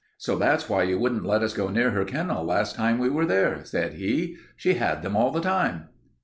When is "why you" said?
0.67-0.97